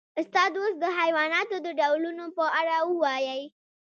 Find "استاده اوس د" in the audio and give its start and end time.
0.19-0.85